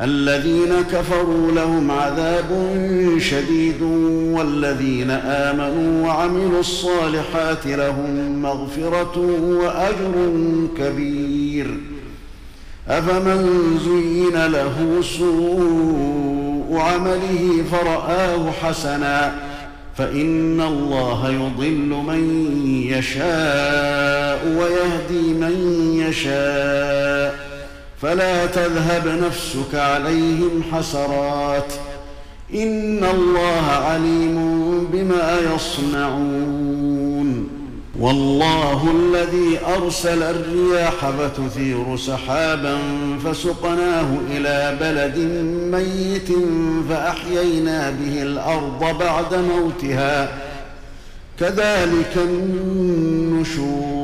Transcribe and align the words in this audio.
الذين 0.00 0.82
كفروا 0.92 1.52
لهم 1.52 1.90
عذاب 1.90 2.78
شديد 3.18 3.82
والذين 4.32 5.10
آمنوا 5.10 6.06
وعملوا 6.06 6.60
الصالحات 6.60 7.66
لهم 7.66 8.42
مغفرة 8.42 9.18
وأجر 9.40 10.30
كبير. 10.78 11.80
أفمن 12.88 13.40
زين 13.84 14.46
له 14.46 15.00
سوء 15.18 16.78
عمله 16.78 17.64
فرآه 17.72 18.50
حسنا 18.50 19.34
فإن 19.96 20.60
الله 20.60 21.30
يضل 21.30 21.88
من 21.88 22.22
يشاء 22.90 24.46
ويهدي 24.58 25.32
من 25.34 25.56
يشاء. 26.08 27.33
فلا 28.04 28.46
تذهب 28.46 29.08
نفسك 29.08 29.74
عليهم 29.74 30.62
حسرات. 30.72 31.72
إن 32.54 33.04
الله 33.04 33.66
عليم 33.66 34.88
بما 34.92 35.38
يصنعون. 35.54 37.48
والله 38.00 38.90
الذي 38.90 39.58
أرسل 39.76 40.22
الرياح 40.22 41.10
فتثير 41.10 41.96
سحابا 41.96 42.78
فسقناه 43.24 44.06
إلى 44.30 44.76
بلد 44.80 45.18
ميت 45.72 46.28
فأحيينا 46.90 47.90
به 47.90 48.22
الأرض 48.22 48.98
بعد 48.98 49.34
موتها. 49.34 50.28
كذلك 51.40 52.12
النشور. 52.16 54.03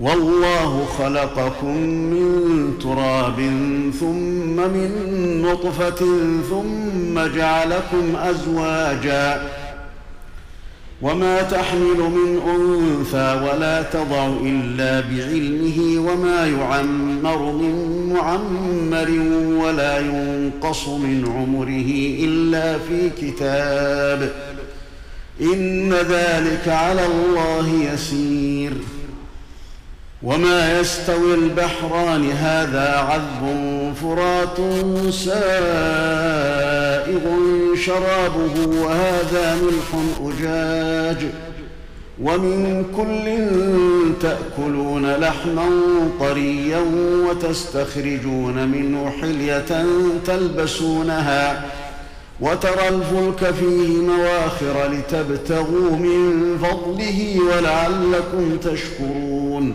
والله 0.00 0.84
خلقكم 0.98 1.76
من 1.86 2.28
تراب 2.82 3.36
ثم 4.00 4.56
من 4.56 4.90
نطفة 5.42 6.06
ثم 6.50 7.36
جعلكم 7.36 8.16
أزواجا 8.16 9.42
وما 11.02 11.42
تحمل 11.42 11.96
من 11.96 12.40
أنثى 12.48 13.40
ولا 13.46 13.82
تضع 13.82 14.26
إلا 14.42 15.00
بعلمه 15.00 16.10
وما 16.10 16.46
يعمر 16.46 17.52
من 17.52 18.12
معمر 18.14 19.10
ولا 19.64 19.98
ينقص 19.98 20.88
من 20.88 21.24
عمره 21.36 21.90
إلا 22.24 22.78
في 22.78 23.10
كتاب 23.10 24.32
إن 25.40 25.92
ذلك 25.92 26.68
على 26.68 27.06
الله 27.06 27.92
يسير 27.92 28.72
وما 30.22 30.80
يستوي 30.80 31.34
البحران 31.34 32.30
هذا 32.30 32.96
عذب 32.96 33.94
فرات 34.02 34.56
سائغ 35.10 35.38
شرابه 37.74 38.66
وهذا 38.82 39.58
ملح 39.62 39.94
أجاج 40.20 41.26
ومن 42.22 42.84
كل 42.96 43.24
تأكلون 44.20 45.06
لحما 45.14 45.70
طريا 46.20 46.80
وتستخرجون 47.28 48.68
منه 48.68 49.10
حلية 49.20 49.86
تلبسونها 50.26 51.64
وترى 52.40 52.88
الفلك 52.88 53.54
فيه 53.54 53.88
مواخر 54.00 54.92
لتبتغوا 54.92 55.90
من 55.90 56.58
فضله 56.62 57.38
ولعلكم 57.40 58.56
تشكرون 58.56 59.74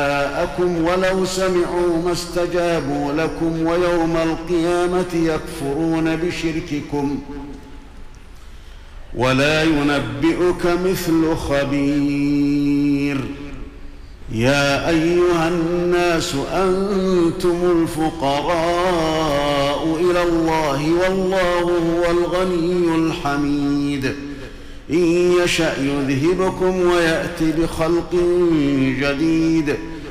ولو 0.59 1.25
سمعوا 1.25 2.03
ما 2.05 2.11
استجابوا 2.11 3.13
لكم 3.13 3.65
ويوم 3.65 4.17
القيامة 4.17 5.05
يكفرون 5.13 6.15
بشرككم 6.15 7.19
ولا 9.15 9.63
ينبئك 9.63 10.65
مثل 10.85 11.35
خبير 11.35 13.17
يا 14.31 14.89
أيها 14.89 15.47
الناس 15.47 16.35
أنتم 16.53 17.57
الفقراء 17.81 19.17
إلى 19.99 20.23
الله 20.23 20.93
والله 20.93 21.61
هو 21.61 22.11
الغني 22.11 22.95
الحميد 22.95 24.05
إن 24.89 25.33
يشأ 25.43 25.73
يذهبكم 25.81 26.81
ويات 26.81 27.43
بخلق 27.43 28.13
جديد 29.01 29.75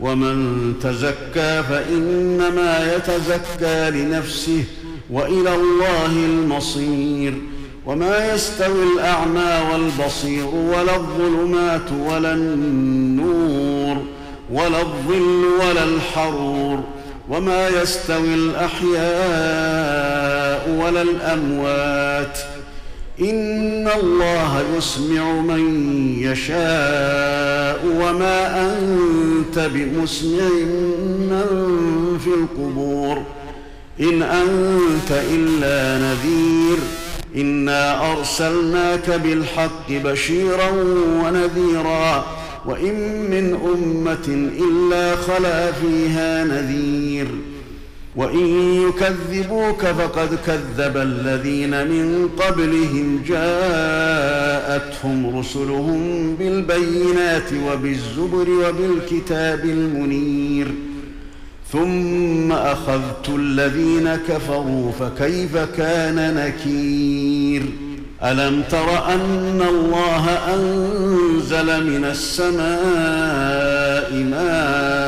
ومن 0.00 0.74
تزكى 0.82 1.62
فإنما 1.62 2.94
يتزكى 2.96 3.90
لنفسه 3.90 4.64
وإلى 5.10 5.54
الله 5.54 6.06
المصير. 6.06 7.34
وما 7.86 8.34
يستوي 8.34 8.82
الأعمى 8.94 9.72
والبصير 9.72 10.46
ولا 10.46 10.96
الظلمات 10.96 11.92
ولا 12.06 12.32
النور 12.32 14.02
ولا 14.52 14.80
الظل 14.80 15.44
ولا 15.60 15.84
الحرور. 15.84 16.80
وما 17.28 17.68
يستوي 17.68 18.34
الأحياء 18.34 18.98
ولا 20.70 21.02
الأموات 21.02 22.38
إن 23.20 23.88
الله 24.00 24.64
يسمع 24.76 25.32
من 25.32 25.92
يشاء 26.18 27.84
وما 27.86 28.60
أنت 28.60 29.70
بمسمع 29.74 30.48
من 31.18 31.44
في 32.24 32.30
القبور. 32.30 33.22
إن 34.00 34.22
أنت 34.22 35.10
إلا 35.10 35.98
نذير. 36.06 36.78
إنا 37.36 38.12
أرسلناك 38.12 39.10
بالحق 39.10 39.90
بشيرا 39.90 40.70
ونذيرا. 41.24 42.26
وإن 42.66 42.94
من 43.30 43.58
أمة 43.74 44.50
إلا 44.58 45.16
خلا 45.16 45.72
فيها 45.72 46.44
نذير. 46.44 47.28
وإن 48.18 48.46
يكذبوك 48.88 49.86
فقد 49.86 50.38
كذب 50.46 50.96
الذين 50.96 51.70
من 51.70 52.28
قبلهم 52.38 53.22
جاءتهم 53.28 54.98
رسلهم 55.38 56.34
بالبينات 56.38 57.52
وبالزبر 57.66 58.48
وبالكتاب 58.50 59.64
المنير 59.64 60.74
ثم 61.72 62.52
أخذت 62.52 63.28
الذين 63.28 64.16
كفروا 64.28 64.92
فكيف 64.92 65.56
كان 65.56 66.34
نكير؟ 66.34 67.62
ألم 68.24 68.62
تر 68.70 69.14
أن 69.14 69.62
الله 69.68 70.28
أنزل 70.54 71.84
من 71.84 72.04
السماء 72.04 72.68
ماء 74.12 75.07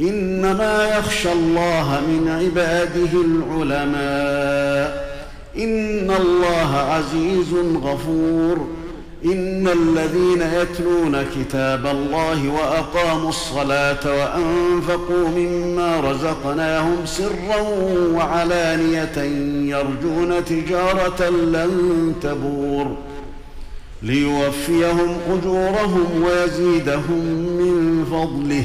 إنما 0.00 0.98
يخشى 0.98 1.32
الله 1.32 2.00
من 2.08 2.28
عباده 2.28 3.12
العلماء. 3.12 5.06
إن 5.58 6.10
الله 6.20 6.76
عزيز 6.76 7.54
غفور. 7.82 8.68
إن 9.24 9.68
الذين 9.68 10.42
يتلون 10.42 11.24
كتاب 11.36 11.86
الله 11.86 12.48
وأقاموا 12.48 13.28
الصلاة 13.28 13.98
وأنفقوا 14.04 15.28
مما 15.36 16.00
رزقناهم 16.00 16.96
سرا 17.04 17.60
وعلانية 18.14 19.18
يرجون 19.76 20.44
تجارة 20.44 21.28
لن 21.28 22.14
تبور. 22.22 22.96
ليوفيهم 24.02 25.16
أجورهم 25.30 26.22
ويزيدهم 26.22 27.20
من 27.58 28.04
فضله. 28.10 28.64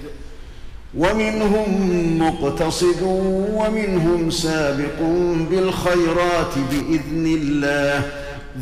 ومنهم 0.97 2.19
مقتصد 2.19 3.01
ومنهم 3.53 4.29
سابق 4.29 5.01
بالخيرات 5.51 6.53
بإذن 6.71 7.25
الله. 7.25 8.01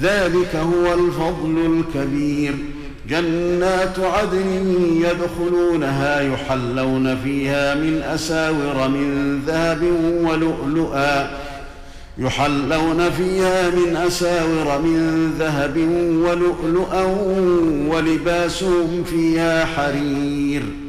ذلك 0.01 0.55
هو 0.55 0.93
الفضل 0.93 1.83
الكبير. 1.95 2.55
جنات 3.09 3.99
عدن 3.99 4.75
يدخلونها 4.95 6.21
يحلون 6.21 7.17
فيها 7.23 7.75
من 7.75 8.01
أساور 8.01 8.87
من 8.87 9.39
ذهب 9.47 9.83
ولؤلؤا. 10.23 11.31
يحلون 12.17 13.09
فيها 13.09 13.69
من 13.69 13.95
أساور 13.95 14.81
من 14.81 15.33
ذهب 15.39 15.77
ولؤلؤا 16.25 17.03
ولباسهم 17.89 19.03
فيها 19.03 19.65
حرير. 19.65 20.88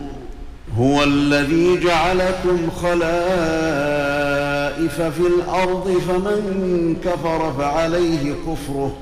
هو 0.81 1.03
الذي 1.03 1.79
جعلكم 1.79 2.59
الخسائف 2.67 3.01
في 5.01 5.27
الأرض 5.27 6.01
فمن 6.07 6.95
كفر 7.05 7.53
فعليه 7.59 8.33
كفره. 8.47 8.95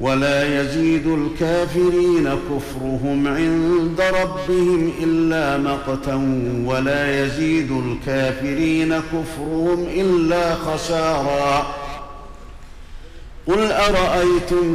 ولا 0.00 0.60
يزيد 0.60 1.06
الكافرين 1.06 2.24
كفرهم 2.24 3.28
عند 3.28 4.00
ربهم 4.00 4.92
إلا 5.02 5.58
مقتا 5.58 6.14
ولا 6.66 7.24
يزيد 7.24 7.70
الكافرين 7.70 8.98
كفرهم 8.98 9.86
إلا 9.94 10.54
خسارا. 10.54 11.66
قل 13.46 13.72
أرأيتم 13.72 14.74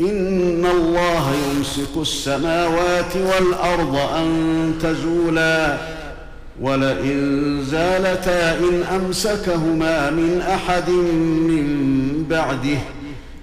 إن 0.00 0.66
الله 0.66 1.32
يمسك 1.50 1.96
السماوات 1.96 3.16
والأرض 3.16 3.96
أن 3.96 4.72
تزولا 4.82 5.76
ولئن 6.60 7.58
زالتا 7.64 8.58
إن 8.58 8.82
أمسكهما 8.94 10.10
من 10.10 10.40
أحد 10.48 10.90
من 11.48 11.66
بعده 12.30 12.78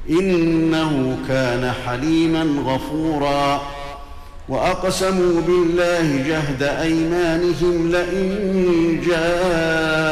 إنه 0.09 1.17
كان 1.27 1.71
حليما 1.85 2.43
غفورا 2.65 3.61
وأقسموا 4.49 5.41
بالله 5.41 6.27
جهد 6.27 6.63
أيمانهم 6.63 7.91
لئن 7.91 9.01
جاءهم 9.07 10.09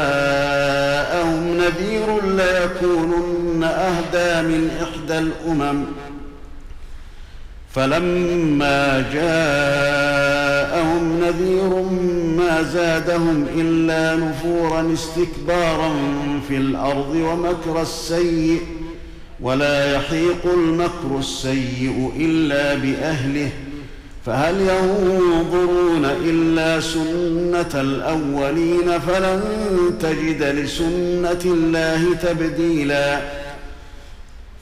نذير 1.58 2.24
ليكونن 2.24 3.62
أهدى 3.64 4.48
من 4.48 4.70
إحدى 4.82 5.18
الأمم 5.18 5.84
فلما 7.74 9.04
جاءهم 9.12 10.58
نذير 11.20 11.82
ما 12.36 12.62
زادهم 12.62 13.46
إلا 13.56 14.16
نفورا 14.16 14.92
استكبارا 14.92 15.94
في 16.48 16.56
الأرض 16.56 17.14
ومكر 17.14 17.82
السيء 17.82 18.60
ولا 19.40 19.94
يحيق 19.94 20.46
المكر 20.54 21.18
السيء 21.18 22.12
إلا 22.16 22.74
بأهله. 22.74 23.50
فهل 24.26 24.60
ينظرون 24.60 26.04
إلا 26.04 26.80
سنة 26.80 27.80
الأولين؟ 27.80 28.98
فلن 28.98 29.42
تجد 30.00 30.42
لسنة 30.42 31.40
الله 31.44 32.14
تبديلا. 32.22 33.20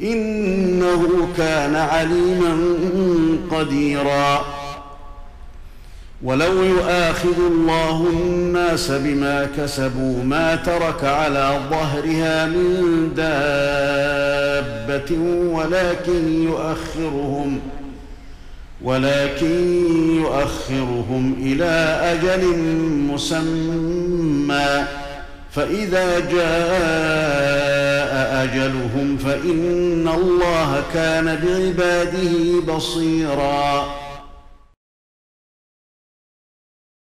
إنه 0.00 1.28
كان 1.36 1.76
عليما 1.76 2.56
قديرا. 3.50 4.44
ولو 6.22 6.62
يؤاخذ 6.62 7.38
الله 7.38 8.06
الناس 8.10 8.90
بما 8.90 9.48
كسبوا 9.56 10.24
ما 10.24 10.56
ترك 10.56 11.04
على 11.04 11.60
ظهرها 11.70 12.46
من 12.46 13.12
دابة 13.16 15.16
ولكن 15.52 16.42
يؤخرهم 16.42 17.60
ولكن 18.82 19.86
يؤخرهم 20.20 21.36
إلى 21.40 22.00
أجل 22.02 22.46
مسمى. 23.12 24.84
فإذا 25.52 26.20
جاء 26.20 27.95
أجلهم 28.44 29.16
فإن 29.24 30.08
الله 30.08 30.82
كان 30.94 31.24
بعباده 31.24 32.74
بصيرا 32.74 33.86